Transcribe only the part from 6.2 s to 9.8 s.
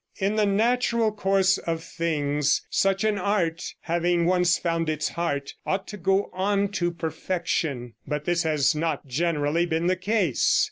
on to perfection; but this has not generally